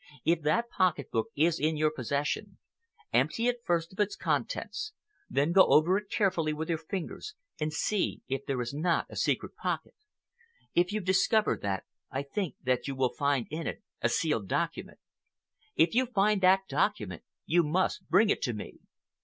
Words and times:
If 0.25 0.41
that 0.41 0.71
pocket 0.71 1.11
book 1.11 1.27
is 1.35 1.59
in 1.59 1.77
your 1.77 1.91
possession, 1.91 2.57
empty 3.13 3.45
it 3.45 3.61
first 3.63 3.93
of 3.93 3.99
its 3.99 4.15
contents, 4.15 4.93
then 5.29 5.51
go 5.51 5.63
over 5.67 5.95
it 5.95 6.09
carefully 6.09 6.53
with 6.53 6.69
your 6.69 6.79
fingers 6.79 7.35
and 7.59 7.71
see 7.71 8.23
if 8.27 8.43
there 8.47 8.59
is 8.63 8.73
not 8.73 9.05
a 9.11 9.15
secret 9.15 9.55
pocket. 9.55 9.93
If 10.73 10.91
you 10.91 11.01
discover 11.01 11.55
that, 11.61 11.83
I 12.09 12.23
think 12.23 12.55
that 12.63 12.87
you 12.87 12.95
will 12.95 13.13
find 13.13 13.45
in 13.51 13.67
it 13.67 13.83
a 14.01 14.09
sealed 14.09 14.47
document. 14.47 14.97
If 15.75 15.93
you 15.93 16.07
find 16.07 16.41
that 16.41 16.67
document, 16.67 17.21
you 17.45 17.61
must 17.61 18.09
bring 18.09 18.31
it 18.31 18.41
to 18.41 18.53
me." 18.53 18.79